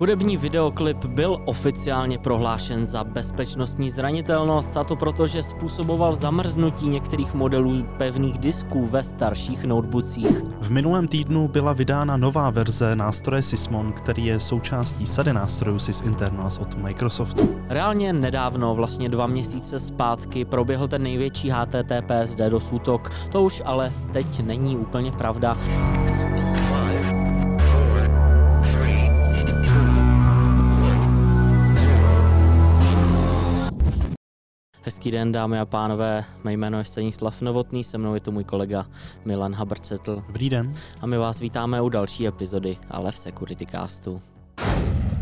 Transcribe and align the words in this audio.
Hudební 0.00 0.36
videoklip 0.36 1.04
byl 1.04 1.42
oficiálně 1.44 2.18
prohlášen 2.18 2.86
za 2.86 3.04
bezpečnostní 3.04 3.90
zranitelnost, 3.90 4.76
a 4.76 4.84
to 4.84 4.96
proto, 4.96 5.26
že 5.26 5.42
způsoboval 5.42 6.12
zamrznutí 6.12 6.88
některých 6.88 7.34
modelů 7.34 7.86
pevných 7.96 8.38
disků 8.38 8.86
ve 8.86 9.04
starších 9.04 9.64
notebookích. 9.64 10.42
V 10.60 10.70
minulém 10.70 11.08
týdnu 11.08 11.48
byla 11.48 11.72
vydána 11.72 12.16
nová 12.16 12.50
verze 12.50 12.96
nástroje 12.96 13.42
Sysmon, 13.42 13.92
který 13.92 14.26
je 14.26 14.40
součástí 14.40 15.06
sady 15.06 15.32
nástrojů 15.32 15.78
Sys 15.78 16.00
Internals 16.00 16.58
od 16.58 16.74
Microsoftu. 16.74 17.60
Reálně 17.68 18.12
nedávno, 18.12 18.74
vlastně 18.74 19.08
dva 19.08 19.26
měsíce 19.26 19.80
zpátky, 19.80 20.44
proběhl 20.44 20.88
ten 20.88 21.02
největší 21.02 21.50
HTTPS 21.50 22.34
DDoS 22.34 22.72
útok. 22.72 23.12
To 23.32 23.42
už 23.42 23.62
ale 23.64 23.92
teď 24.12 24.40
není 24.40 24.76
úplně 24.76 25.12
pravda. 25.12 25.56
Hezký 34.86 35.10
den, 35.10 35.32
dámy 35.32 35.58
a 35.58 35.66
pánové. 35.66 36.24
Mé 36.44 36.52
jméno 36.52 36.78
je 36.78 36.84
Stanislav 36.84 37.40
Novotný, 37.40 37.84
se 37.84 37.98
mnou 37.98 38.14
je 38.14 38.20
tu 38.20 38.32
můj 38.32 38.44
kolega 38.44 38.86
Milan 39.24 39.54
Habrcetl. 39.54 40.22
Dobrý 40.26 40.50
den. 40.50 40.72
A 41.00 41.06
my 41.06 41.18
vás 41.18 41.40
vítáme 41.40 41.82
u 41.82 41.88
další 41.88 42.26
epizody 42.26 42.78
Ale 42.90 43.12
v 43.12 43.18
Security 43.18 43.66
Castu. 43.66 44.22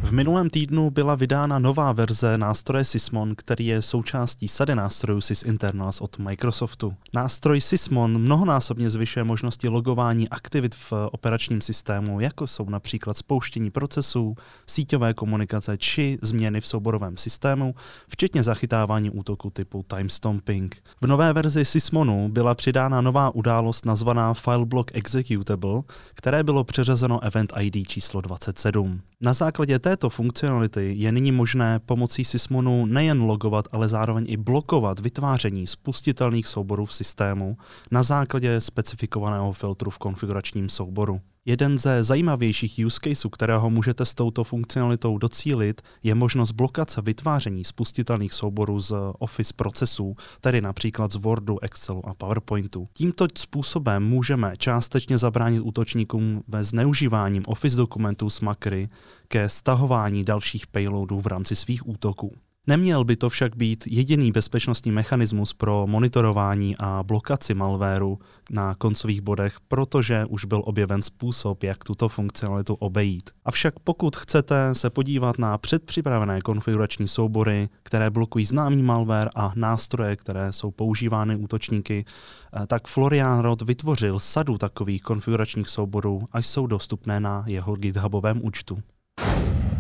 V 0.04 0.12
minulém 0.12 0.50
týdnu 0.50 0.90
byla 0.90 1.14
vydána 1.14 1.58
nová 1.58 1.92
verze 1.92 2.38
nástroje 2.38 2.84
Sysmon, 2.84 3.34
který 3.36 3.66
je 3.66 3.82
součástí 3.82 4.48
sady 4.48 4.74
nástrojů 4.74 5.20
Sys 5.20 5.42
Internals 5.42 6.00
od 6.00 6.18
Microsoftu. 6.18 6.94
Nástroj 7.14 7.60
Sysmon 7.60 8.18
mnohonásobně 8.18 8.90
zvyšuje 8.90 9.24
možnosti 9.24 9.68
logování 9.68 10.28
aktivit 10.28 10.74
v 10.74 10.92
operačním 10.92 11.60
systému, 11.60 12.20
jako 12.20 12.46
jsou 12.46 12.70
například 12.70 13.16
spouštění 13.16 13.70
procesů, 13.70 14.34
síťové 14.66 15.14
komunikace 15.14 15.78
či 15.78 16.18
změny 16.22 16.60
v 16.60 16.66
souborovém 16.66 17.16
systému, 17.16 17.74
včetně 18.08 18.42
zachytávání 18.42 19.10
útoku 19.10 19.50
typu 19.50 19.84
timestomping. 19.96 20.82
V 21.00 21.06
nové 21.06 21.32
verzi 21.32 21.64
Sysmonu 21.64 22.28
byla 22.28 22.54
přidána 22.54 23.00
nová 23.00 23.34
událost 23.34 23.86
nazvaná 23.86 24.34
Fileblock 24.34 24.90
Executable, 24.94 25.82
které 26.14 26.42
bylo 26.42 26.64
přeřazeno 26.64 27.22
Event 27.22 27.52
ID 27.60 27.88
číslo 27.88 28.20
27. 28.20 29.00
Na 29.20 29.32
základě 29.32 29.78
této 29.96 30.10
funkcionality 30.10 30.94
je 30.96 31.12
nyní 31.12 31.32
možné 31.32 31.78
pomocí 31.78 32.24
Sysmonu 32.24 32.86
nejen 32.86 33.22
logovat, 33.22 33.68
ale 33.72 33.88
zároveň 33.88 34.24
i 34.28 34.36
blokovat 34.36 35.00
vytváření 35.00 35.66
spustitelných 35.66 36.46
souborů 36.46 36.86
v 36.86 36.94
systému 36.94 37.56
na 37.90 38.02
základě 38.02 38.60
specifikovaného 38.60 39.52
filtru 39.52 39.90
v 39.90 39.98
konfiguračním 39.98 40.68
souboru. 40.68 41.20
Jeden 41.46 41.78
ze 41.78 42.02
zajímavějších 42.02 42.80
use 42.86 43.00
caseů, 43.04 43.30
kterého 43.30 43.70
můžete 43.70 44.04
s 44.04 44.14
touto 44.14 44.44
funkcionalitou 44.44 45.18
docílit, 45.18 45.82
je 46.02 46.14
možnost 46.14 46.52
blokace 46.52 47.02
vytváření 47.02 47.64
spustitelných 47.64 48.32
souborů 48.34 48.80
z 48.80 48.94
Office 49.18 49.52
procesů, 49.56 50.16
tedy 50.40 50.60
například 50.60 51.12
z 51.12 51.16
Wordu, 51.16 51.58
Excelu 51.62 52.08
a 52.08 52.14
PowerPointu. 52.14 52.86
Tímto 52.92 53.26
způsobem 53.38 54.02
můžeme 54.02 54.52
částečně 54.58 55.18
zabránit 55.18 55.60
útočníkům 55.60 56.42
ve 56.48 56.64
zneužíváním 56.64 57.42
Office 57.46 57.76
dokumentů 57.76 58.30
s 58.30 58.40
makry 58.40 58.88
ke 59.28 59.48
stahování 59.48 60.24
dalších 60.24 60.66
payloadů 60.66 61.20
v 61.20 61.26
rámci 61.26 61.56
svých 61.56 61.88
útoků. 61.88 62.36
Neměl 62.66 63.04
by 63.04 63.16
to 63.16 63.28
však 63.28 63.56
být 63.56 63.84
jediný 63.86 64.32
bezpečnostní 64.32 64.92
mechanismus 64.92 65.52
pro 65.52 65.86
monitorování 65.86 66.74
a 66.78 67.02
blokaci 67.02 67.54
malvéru 67.54 68.18
na 68.50 68.74
koncových 68.74 69.20
bodech, 69.20 69.56
protože 69.68 70.24
už 70.28 70.44
byl 70.44 70.62
objeven 70.64 71.02
způsob, 71.02 71.62
jak 71.62 71.84
tuto 71.84 72.08
funkcionalitu 72.08 72.74
obejít. 72.74 73.30
Avšak 73.44 73.74
pokud 73.84 74.16
chcete 74.16 74.74
se 74.74 74.90
podívat 74.90 75.38
na 75.38 75.58
předpřipravené 75.58 76.40
konfigurační 76.40 77.08
soubory, 77.08 77.68
které 77.82 78.10
blokují 78.10 78.44
známý 78.44 78.82
malware 78.82 79.30
a 79.34 79.52
nástroje, 79.56 80.16
které 80.16 80.52
jsou 80.52 80.70
používány 80.70 81.36
útočníky, 81.36 82.04
eh, 82.06 82.66
tak 82.66 82.88
Florian 82.88 83.40
Roth 83.40 83.62
vytvořil 83.62 84.20
sadu 84.20 84.58
takových 84.58 85.02
konfiguračních 85.02 85.68
souborů 85.68 86.22
a 86.32 86.38
jsou 86.38 86.66
dostupné 86.66 87.20
na 87.20 87.44
jeho 87.46 87.76
GitHubovém 87.76 88.40
účtu. 88.44 88.78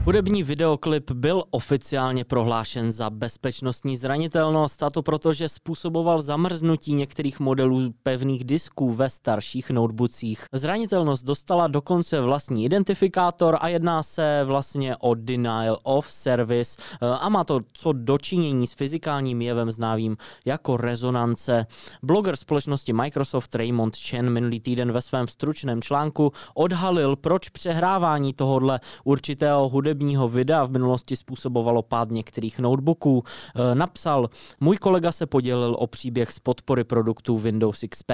Hudební 0.06 0.42
videoklip 0.42 1.10
byl 1.10 1.44
oficiálně 1.50 2.24
prohlášen 2.24 2.92
za 2.92 3.10
bezpečnostní 3.10 3.96
zranitelnost, 3.96 4.82
a 4.82 4.90
to 4.90 5.02
proto, 5.02 5.32
že 5.32 5.48
způsoboval 5.48 6.22
zamrznutí 6.22 6.94
některých 6.94 7.40
modelů 7.40 7.94
pevných 8.02 8.44
disků 8.44 8.92
ve 8.92 9.10
starších 9.10 9.70
notebookích. 9.70 10.44
Zranitelnost 10.52 11.24
dostala 11.24 11.66
dokonce 11.66 12.20
vlastní 12.20 12.64
identifikátor 12.64 13.56
a 13.60 13.68
jedná 13.68 14.02
se 14.02 14.40
vlastně 14.44 14.96
o 14.96 15.14
denial 15.14 15.78
of 15.82 16.12
service 16.12 16.82
a 17.20 17.28
má 17.28 17.44
to 17.44 17.60
co 17.72 17.92
dočinění 17.92 18.66
s 18.66 18.72
fyzikálním 18.72 19.42
jevem 19.42 19.70
známým 19.70 20.16
jako 20.44 20.76
rezonance. 20.76 21.66
Bloger 22.02 22.36
společnosti 22.36 22.92
Microsoft 22.92 23.54
Raymond 23.54 23.96
Chen 23.96 24.30
minulý 24.30 24.60
týden 24.60 24.92
ve 24.92 25.02
svém 25.02 25.28
stručném 25.28 25.82
článku 25.82 26.32
odhalil, 26.54 27.16
proč 27.16 27.48
přehrávání 27.48 28.32
tohohle 28.32 28.80
určitého 29.04 29.68
hudebního 29.68 29.93
hudebního 29.94 30.28
videa 30.28 30.64
v 30.64 30.70
minulosti 30.70 31.16
způsobovalo 31.16 31.82
pád 31.82 32.10
některých 32.10 32.58
notebooků. 32.58 33.22
E, 33.54 33.74
napsal, 33.74 34.30
můj 34.60 34.76
kolega 34.76 35.12
se 35.12 35.26
podělil 35.26 35.76
o 35.78 35.86
příběh 35.86 36.32
z 36.32 36.38
podpory 36.38 36.84
produktů 36.84 37.38
Windows 37.38 37.84
XP. 37.90 38.10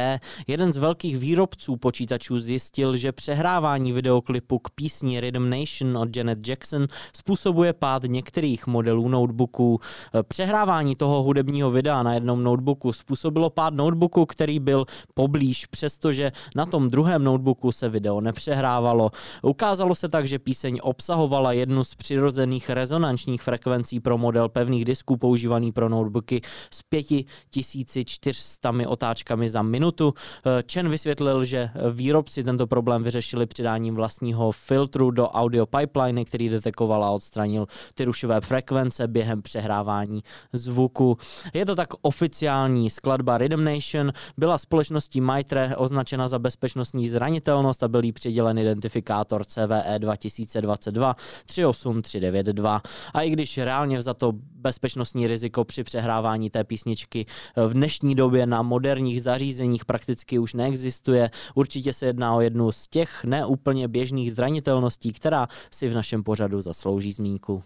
Jeden 0.47 0.73
z 0.73 0.77
velkých 0.77 1.19
výrobců 1.19 1.77
počítačů 1.77 2.41
zjistil, 2.41 2.97
že 2.97 3.13
přehrávání 3.13 3.93
videoklipu 3.93 4.59
k 4.59 4.71
písni 4.71 5.21
Rhythm 5.21 5.51
Nation 5.51 5.99
od 5.99 6.17
Janet 6.17 6.49
Jackson 6.49 6.87
způsobuje 7.17 7.73
pád 7.73 8.03
některých 8.03 8.67
modelů 8.67 9.09
notebooků. 9.09 9.81
E, 10.15 10.23
přehrávání 10.23 10.97
toho 10.97 11.23
hudebního 11.23 11.71
videa 11.71 12.03
na 12.03 12.15
jednom 12.15 12.43
notebooku 12.43 12.93
způsobilo 12.93 13.51
pád 13.51 13.75
notebooku, 13.75 14.27
který 14.27 14.61
byl 14.61 14.85
poblíž, 15.15 15.67
přestože 15.67 16.33
na 16.55 16.67
tom 16.67 16.91
druhém 16.91 17.25
notebooku 17.25 17.73
se 17.73 17.89
video 17.89 18.21
nepřehrávalo. 18.21 19.11
Ukázalo 19.43 19.95
se 19.95 20.09
tak, 20.09 20.29
že 20.29 20.39
píseň 20.39 20.81
obsahovala 20.83 21.53
jednu 21.53 21.70
jednu 21.71 21.85
z 21.85 21.95
přirozených 21.95 22.71
rezonančních 22.71 23.43
frekvencí 23.43 24.01
pro 24.01 24.19
model 24.19 24.49
pevných 24.49 24.85
disků 24.85 25.17
používaný 25.17 25.73
pro 25.73 25.89
notebooky 25.89 26.41
s 26.71 26.83
5400 26.83 28.73
otáčkami 28.87 29.51
za 29.51 29.63
minutu. 29.63 30.15
Eh, 30.47 30.63
Chen 30.73 30.89
vysvětlil, 30.89 31.45
že 31.45 31.71
výrobci 31.91 32.45
tento 32.45 32.67
problém 32.67 33.03
vyřešili 33.03 33.47
přidáním 33.47 33.95
vlastního 33.95 34.53
filtru 34.53 35.11
do 35.11 35.29
audio 35.29 35.67
pipeline, 35.67 36.25
který 36.25 36.49
detekoval 36.49 37.05
a 37.05 37.11
odstranil 37.11 37.67
ty 37.95 38.05
rušivé 38.05 38.41
frekvence 38.41 39.09
během 39.09 39.43
přehrávání 39.43 40.23
zvuku. 40.53 41.19
Je 41.55 41.67
to 41.67 41.75
tak 41.75 41.89
oficiální 42.03 42.91
skladba 42.91 43.39
Rhythm 43.39 43.65
Nation, 43.65 44.13
byla 44.37 44.59
společností 44.59 45.21
Mitre 45.21 45.77
označena 45.77 46.29
za 46.29 46.39
bezpečnostní 46.39 47.09
zranitelnost 47.09 47.83
a 47.83 47.89
byl 47.89 48.05
jí 48.05 48.13
přidělen 48.13 48.59
identifikátor 48.59 49.45
CVE 49.45 49.99
2022 49.99 51.17
38392. 51.65 52.83
A 53.15 53.23
i 53.23 53.31
když 53.31 53.59
reálně 53.59 54.03
za 54.03 54.15
to 54.15 54.33
bezpečnostní 54.53 55.27
riziko 55.27 55.65
při 55.65 55.85
přehrávání 55.85 56.51
té 56.51 56.65
písničky 56.65 57.27
v 57.67 57.73
dnešní 57.73 58.15
době 58.15 58.47
na 58.47 58.63
moderních 58.63 59.23
zařízeních 59.23 59.85
prakticky 59.85 60.39
už 60.39 60.55
neexistuje, 60.55 61.31
určitě 61.55 61.93
se 61.93 62.07
jedná 62.07 62.35
o 62.35 62.41
jednu 62.41 62.73
z 62.73 62.89
těch 62.89 63.25
neúplně 63.25 63.89
běžných 63.89 64.33
zranitelností, 64.33 65.13
která 65.13 65.49
si 65.71 65.89
v 65.89 65.95
našem 65.95 66.23
pořadu 66.23 66.61
zaslouží 66.61 67.13
zmínku. 67.13 67.63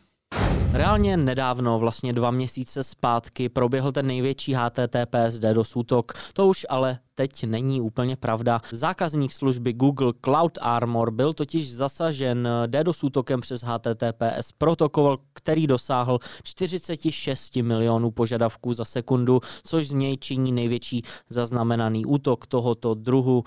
Reálně 0.72 1.16
nedávno, 1.16 1.78
vlastně 1.78 2.12
dva 2.12 2.30
měsíce 2.30 2.84
zpátky, 2.84 3.48
proběhl 3.48 3.92
ten 3.92 4.06
největší 4.06 4.54
HTTPS 4.54 5.38
DDoS 5.38 5.76
útok. 5.76 6.12
To 6.32 6.46
už 6.46 6.66
ale 6.68 6.98
teď 7.14 7.44
není 7.44 7.80
úplně 7.80 8.16
pravda. 8.16 8.60
Zákazník 8.72 9.32
služby 9.32 9.72
Google 9.72 10.12
Cloud 10.24 10.58
Armor 10.60 11.10
byl 11.10 11.32
totiž 11.32 11.72
zasažen 11.72 12.48
DDoS 12.66 13.04
útokem 13.04 13.40
přes 13.40 13.62
HTTPS 13.62 14.52
protokol, 14.58 15.18
který 15.32 15.66
dosáhl 15.66 16.18
46 16.42 17.56
milionů 17.56 18.10
požadavků 18.10 18.72
za 18.72 18.84
sekundu, 18.84 19.40
což 19.64 19.88
z 19.88 19.92
něj 19.92 20.16
činí 20.16 20.52
největší 20.52 21.02
zaznamenaný 21.28 22.06
útok 22.06 22.46
tohoto 22.46 22.94
druhu. 22.94 23.44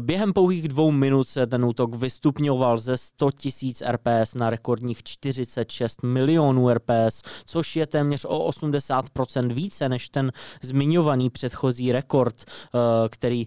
Během 0.00 0.32
pouhých 0.32 0.68
dvou 0.68 0.90
minut 0.90 1.28
se 1.28 1.46
ten 1.46 1.64
útok 1.64 1.94
vystupňoval 1.94 2.78
ze 2.78 2.96
100 2.96 3.30
000 3.62 3.92
RPS 3.92 4.34
na 4.34 4.50
rekordních 4.50 5.02
46 5.02 6.02
milionů 6.02 6.68
RPS, 6.70 7.22
což 7.44 7.76
je 7.76 7.86
téměř 7.86 8.24
o 8.28 8.50
80% 8.50 9.52
více 9.52 9.88
než 9.88 10.08
ten 10.08 10.32
zmiňovaný 10.62 11.30
předchozí 11.30 11.92
rekord, 11.92 12.44
který 13.10 13.46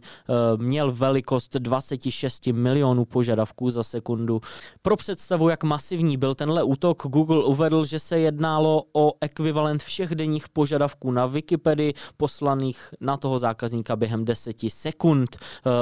měl 0.57 0.91
velikost 0.91 1.55
26 1.55 2.47
milionů 2.47 3.05
požadavků 3.05 3.69
za 3.69 3.83
sekundu. 3.83 4.41
Pro 4.81 4.95
představu, 4.95 5.49
jak 5.49 5.63
masivní 5.63 6.17
byl 6.17 6.35
tenhle 6.35 6.63
útok, 6.63 7.03
Google 7.07 7.43
uvedl, 7.43 7.85
že 7.85 7.99
se 7.99 8.19
jednalo 8.19 8.83
o 8.93 9.13
ekvivalent 9.21 9.83
všech 9.83 10.15
denních 10.15 10.49
požadavků 10.49 11.11
na 11.11 11.25
Wikipedii 11.25 11.93
poslaných 12.17 12.93
na 13.01 13.17
toho 13.17 13.39
zákazníka 13.39 13.95
během 13.95 14.25
10 14.25 14.55
sekund. 14.69 15.37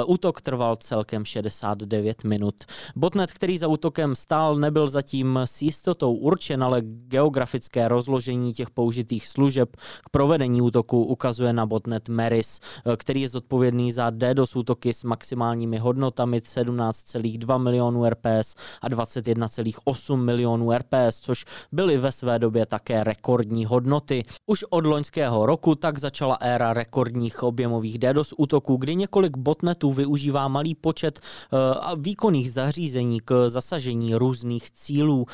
Útok 0.06 0.40
trval 0.40 0.76
celkem 0.76 1.24
69 1.24 2.24
minut. 2.24 2.54
Botnet, 2.96 3.32
který 3.32 3.58
za 3.58 3.68
útokem 3.68 4.16
stál, 4.16 4.56
nebyl 4.56 4.88
zatím 4.88 5.38
s 5.44 5.62
jistotou 5.62 6.14
určen, 6.14 6.64
ale 6.64 6.82
geografické 6.84 7.88
rozložení 7.88 8.52
těch 8.52 8.70
použitých 8.70 9.28
služeb 9.28 9.76
k 9.76 10.08
provedení 10.10 10.62
útoku 10.62 11.04
ukazuje 11.04 11.52
na 11.52 11.66
botnet 11.66 12.08
Meris, 12.08 12.60
který 12.96 13.20
je 13.20 13.28
zodpovědný 13.28 13.71
za 13.92 14.10
DDoS 14.10 14.56
útoky 14.56 14.94
s 14.94 15.04
maximálními 15.04 15.78
hodnotami 15.78 16.38
17,2 16.38 17.62
milionů 17.62 18.04
RPS 18.04 18.54
a 18.82 18.88
21,8 18.88 20.16
milionů 20.16 20.72
RPS, 20.72 21.20
což 21.20 21.44
byly 21.72 21.98
ve 21.98 22.12
své 22.12 22.38
době 22.38 22.66
také 22.66 23.04
rekordní 23.04 23.64
hodnoty. 23.64 24.24
Už 24.46 24.64
od 24.70 24.86
loňského 24.86 25.46
roku 25.46 25.74
tak 25.74 25.98
začala 25.98 26.34
éra 26.34 26.72
rekordních 26.72 27.42
objemových 27.42 27.98
DDoS 27.98 28.34
útoků, 28.36 28.76
kdy 28.76 28.96
několik 28.96 29.36
botnetů 29.36 29.92
využívá 29.92 30.48
malý 30.48 30.74
počet 30.74 31.20
uh, 31.20 31.58
výkonných 32.02 32.52
zařízení 32.52 33.20
k 33.20 33.48
zasažení 33.48 34.14
různých 34.14 34.70
cílů. 34.70 35.20
Uh, 35.22 35.26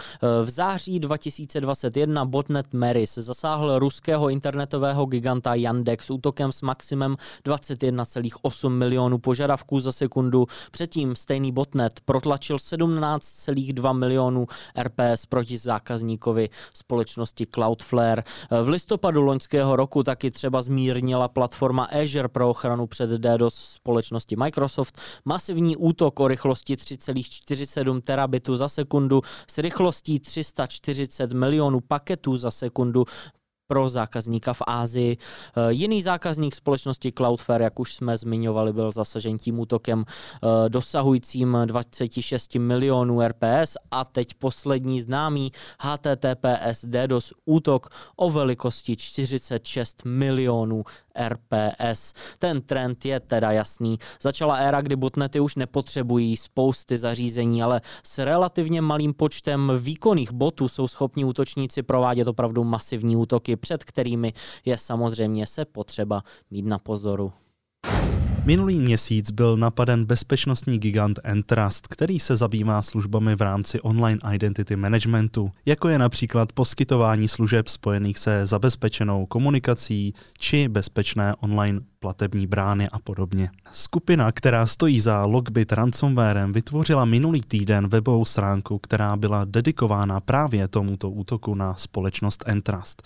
v 0.45 0.51
září 0.51 1.01
2021 1.01 2.25
botnet 2.25 2.67
Meris 2.73 3.15
zasáhl 3.15 3.79
ruského 3.79 4.29
internetového 4.31 5.07
giganta 5.07 5.55
Yandex 5.55 6.11
útokem 6.11 6.53
s 6.53 6.63
maximem 6.63 7.17
21,8 8.31 8.69
milionů 8.69 9.19
požadavků 9.19 9.81
za 9.81 9.93
sekundu. 9.93 10.47
Předtím 10.71 11.17
stejný 11.17 11.53
botnet 11.53 12.01
protlačil 12.05 12.57
17,2 12.57 13.99
milionů 13.99 14.47
RPS 14.83 15.27
proti 15.27 15.59
zákazníkovi 15.59 16.49
společnosti 16.75 17.47
Cloudflare. 17.47 18.23
V 18.63 18.69
listopadu 18.69 19.23
loňského 19.23 19.77
roku 19.77 20.03
taky 20.03 20.31
třeba 20.31 20.63
zmírnila 20.63 21.29
platforma 21.29 21.85
Azure 21.85 22.29
pro 22.29 22.51
ochranu 22.51 22.87
před 22.87 23.11
DDoS 23.11 23.55
společnosti 23.55 24.37
Microsoft 24.37 24.99
masivní 25.25 25.77
útok 25.77 26.21
o 26.21 26.29
rychlosti 26.29 26.75
3,47 26.75 28.01
terabitu 28.01 28.57
za 28.57 28.69
sekundu 28.69 29.23
s 29.51 29.59
rychlostí 29.59 30.21
340 30.21 31.33
milionů 31.33 31.81
paketů 31.81 32.37
za 32.37 32.51
sekundu 32.51 33.05
pro 33.69 33.89
zákazníka 33.89 34.53
v 34.53 34.63
Ázii. 34.67 35.17
Eh, 35.17 35.73
jiný 35.73 36.03
zákazník 36.03 36.55
společnosti 36.55 37.13
Cloudflare, 37.13 37.65
jak 37.65 37.81
už 37.81 37.95
jsme 37.95 38.19
zmiňovali, 38.19 38.73
byl 38.73 38.93
zasažen 38.93 39.39
tím 39.39 39.59
útokem 39.59 40.05
eh, 40.09 40.69
dosahujícím 40.69 41.59
26 41.65 42.55
milionů 42.55 43.21
RPS 43.21 43.77
a 43.91 44.05
teď 44.05 44.35
poslední 44.35 45.01
známý 45.01 45.53
HTTPS 45.81 46.85
DDoS 46.85 47.33
útok 47.45 47.89
o 48.17 48.31
velikosti 48.31 48.97
46 48.97 50.03
milionů 50.05 50.85
RPS. 51.29 52.13
Ten 52.39 52.61
trend 52.61 53.05
je 53.05 53.21
teda 53.21 53.53
jasný. 53.53 53.99
Začala 54.23 54.57
éra, 54.57 54.81
kdy 54.81 54.97
botnety 54.97 55.41
už 55.41 55.55
nepotřebují 55.57 56.37
spousty 56.37 56.99
zařízení, 56.99 57.63
ale 57.63 57.81
s 58.03 58.19
relativně 58.19 58.81
malým 58.81 59.15
počtem 59.15 59.73
výkonných 59.79 60.33
botů 60.33 60.69
jsou 60.69 60.89
schopni 60.89 61.25
útočníci 61.25 61.83
provádět 61.83 62.29
opravdu 62.29 62.65
masivní 62.65 63.17
útoky, 63.17 63.58
před 63.59 63.85
kterými 63.85 64.33
je 64.65 64.79
samozřejmě 64.79 65.47
se 65.47 65.65
potřeba 65.65 66.23
mít 66.51 66.67
na 66.67 66.79
pozoru. 66.79 67.33
Minulý 68.49 68.81
měsíc 68.81 69.31
byl 69.31 69.57
napaden 69.57 70.05
bezpečnostní 70.05 70.79
gigant 70.79 71.21
Entrust, 71.25 71.89
který 71.89 72.19
se 72.19 72.37
zabývá 72.37 72.83
službami 72.83 73.37
v 73.37 73.41
rámci 73.41 73.81
online 73.81 74.21
identity 74.35 74.77
managementu, 74.77 75.51
jako 75.67 75.89
je 75.89 75.99
například 75.99 76.53
poskytování 76.53 77.29
služeb 77.29 77.69
spojených 77.69 78.19
se 78.19 78.47
zabezpečenou 78.47 79.27
komunikací 79.27 80.15
či 80.41 80.69
bezpečné 80.69 81.35
online 81.41 81.81
platební 81.99 82.47
brány 82.47 82.89
a 82.89 82.99
podobně. 82.99 83.51
Skupina, 83.73 84.33
která 84.33 84.67
stojí 84.67 85.01
za 85.01 85.25
Logbit 85.27 85.73
ransomwarem, 85.73 86.53
vytvořila 86.53 87.05
minulý 87.05 87.41
týden 87.41 87.89
webovou 87.89 88.25
stránku, 88.25 88.79
která 88.79 89.17
byla 89.17 89.45
dedikována 89.45 90.21
právě 90.21 90.69
tomuto 90.69 91.11
útoku 91.11 91.55
na 91.55 91.75
společnost 91.75 92.45
Entrust. 92.47 93.03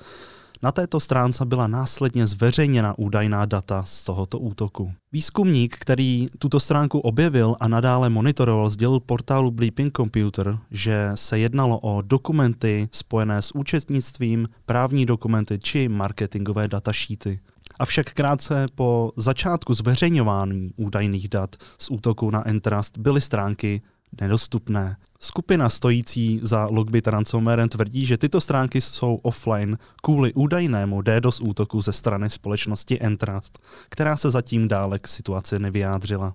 Na 0.65 0.73
této 0.73 1.01
stránce 1.01 1.45
byla 1.45 1.67
následně 1.67 2.27
zveřejněna 2.27 2.99
údajná 2.99 3.47
data 3.47 3.85
z 3.85 4.05
tohoto 4.05 4.39
útoku. 4.39 4.93
Výzkumník, 5.13 5.77
který 5.79 6.29
tuto 6.39 6.61
stránku 6.61 6.99
objevil 6.99 7.57
a 7.61 7.69
nadále 7.69 8.11
monitoroval, 8.11 8.69
sdělil 8.69 9.01
portálu 9.01 9.51
Bleeping 9.51 9.97
Computer, 9.97 10.59
že 10.71 11.11
se 11.15 11.39
jednalo 11.39 11.79
o 11.79 12.03
dokumenty 12.03 12.89
spojené 12.93 13.43
s 13.43 13.55
účetnictvím, 13.55 14.49
právní 14.67 15.07
dokumenty 15.07 15.59
či 15.59 15.89
marketingové 15.89 16.69
datasheety. 16.69 17.41
Avšak 17.79 18.13
krátce 18.13 18.67
po 18.75 19.13
začátku 19.17 19.75
zveřejňování 19.75 20.71
údajných 20.77 21.29
dat 21.29 21.57
z 21.79 21.91
útoku 21.91 22.31
na 22.31 22.49
Entrust 22.49 22.99
byly 22.99 23.21
stránky 23.21 23.83
nedostupné. 24.21 24.97
Skupina 25.25 25.69
stojící 25.69 26.41
za 26.43 26.67
Logbit 26.71 27.07
ransomwarem 27.07 27.69
tvrdí, 27.69 28.07
že 28.07 28.19
tyto 28.19 28.41
stránky 28.41 28.81
jsou 28.81 29.15
offline 29.15 29.79
kvůli 30.03 30.33
údajnému 30.33 31.03
DDoS 31.03 31.41
útoku 31.41 31.81
ze 31.81 31.93
strany 31.93 32.31
společnosti 32.31 33.01
Entrust, 33.01 33.59
která 33.89 34.17
se 34.17 34.31
zatím 34.31 34.69
dále 34.69 34.99
k 34.99 35.09
situaci 35.09 35.59
nevyjádřila. 35.59 36.33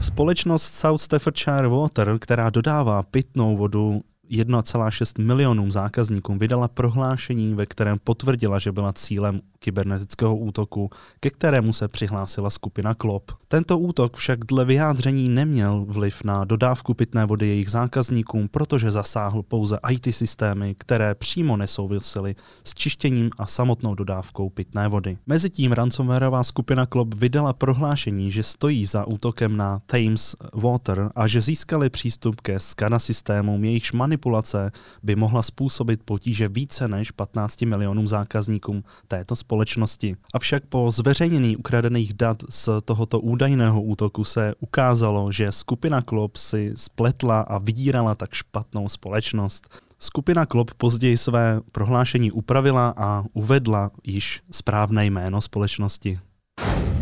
Společnost 0.00 0.74
South 0.74 1.00
Staffordshire 1.00 1.68
Water, 1.68 2.18
která 2.18 2.50
dodává 2.50 3.02
pitnou 3.02 3.56
vodu 3.56 4.00
1,6 4.30 5.24
milionům 5.24 5.70
zákazníkům, 5.70 6.38
vydala 6.38 6.68
prohlášení, 6.68 7.54
ve 7.54 7.66
kterém 7.66 7.98
potvrdila, 8.04 8.58
že 8.58 8.72
byla 8.72 8.92
cílem 8.92 9.40
kybernetického 9.58 10.36
útoku, 10.36 10.90
ke 11.20 11.30
kterému 11.30 11.72
se 11.72 11.88
přihlásila 11.88 12.50
skupina 12.50 12.94
Klop. 12.94 13.32
Tento 13.54 13.78
útok 13.78 14.16
však 14.16 14.44
dle 14.44 14.64
vyjádření 14.64 15.28
neměl 15.28 15.84
vliv 15.88 16.24
na 16.24 16.44
dodávku 16.44 16.94
pitné 16.94 17.26
vody 17.26 17.46
jejich 17.46 17.70
zákazníkům, 17.70 18.48
protože 18.48 18.90
zasáhl 18.90 19.42
pouze 19.42 19.78
IT 19.90 20.14
systémy, 20.14 20.74
které 20.78 21.14
přímo 21.14 21.56
nesouvisely 21.56 22.34
s 22.64 22.74
čištěním 22.74 23.30
a 23.38 23.46
samotnou 23.46 23.94
dodávkou 23.94 24.50
pitné 24.50 24.88
vody. 24.88 25.18
Mezitím 25.26 25.72
ransomwareová 25.72 26.44
skupina 26.44 26.86
Klop 26.86 27.14
vydala 27.14 27.52
prohlášení, 27.52 28.32
že 28.32 28.42
stojí 28.42 28.86
za 28.86 29.06
útokem 29.06 29.56
na 29.56 29.80
Thames 29.86 30.36
Water 30.54 31.10
a 31.14 31.26
že 31.26 31.40
získali 31.40 31.90
přístup 31.90 32.40
ke 32.40 32.60
SCADA 32.60 32.98
systémům, 32.98 33.64
jejichž 33.64 33.92
manipulace 33.92 34.72
by 35.02 35.16
mohla 35.16 35.42
způsobit 35.42 36.02
potíže 36.04 36.48
více 36.48 36.88
než 36.88 37.10
15 37.10 37.62
milionům 37.62 38.08
zákazníkům 38.08 38.82
této 39.08 39.36
společnosti. 39.36 40.16
Avšak 40.32 40.62
po 40.68 40.90
zveřejnění 40.90 41.56
ukradených 41.56 42.14
dat 42.14 42.42
z 42.48 42.68
tohoto 42.84 43.20
údajného 43.44 43.82
útoku 43.82 44.24
se 44.24 44.54
ukázalo, 44.60 45.32
že 45.32 45.52
skupina 45.52 46.02
Klop 46.02 46.36
si 46.36 46.72
spletla 46.76 47.40
a 47.40 47.58
vydírala 47.58 48.14
tak 48.14 48.32
špatnou 48.32 48.88
společnost. 48.88 49.68
Skupina 49.98 50.46
Klop 50.46 50.74
později 50.74 51.16
své 51.16 51.60
prohlášení 51.72 52.32
upravila 52.32 52.94
a 52.96 53.24
uvedla 53.32 53.90
již 54.04 54.42
správné 54.50 55.06
jméno 55.06 55.40
společnosti. 55.40 56.18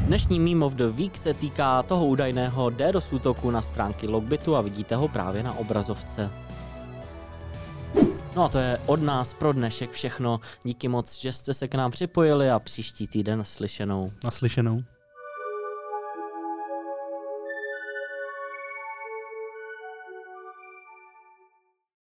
Dnešní 0.06 0.40
Meme 0.40 0.64
of 0.64 0.74
the 0.74 0.86
Week 0.86 1.18
se 1.18 1.34
týká 1.34 1.82
toho 1.82 2.06
údajného 2.06 2.70
DDoS 2.70 3.12
útoku 3.12 3.50
na 3.50 3.62
stránky 3.62 4.08
Logbitu 4.08 4.56
a 4.56 4.60
vidíte 4.60 4.96
ho 4.96 5.08
právě 5.08 5.42
na 5.42 5.58
obrazovce. 5.58 6.30
No 8.36 8.44
a 8.44 8.48
to 8.48 8.58
je 8.58 8.78
od 8.86 9.02
nás 9.02 9.32
pro 9.32 9.52
dnešek 9.52 9.90
všechno. 9.90 10.40
Díky 10.64 10.88
moc, 10.88 11.20
že 11.20 11.32
jste 11.32 11.54
se 11.54 11.68
k 11.68 11.74
nám 11.74 11.90
připojili 11.90 12.50
a 12.50 12.58
příští 12.58 13.06
týden 13.06 13.38
naslyšenou. 13.38 14.12
Naslyšenou. 14.24 14.82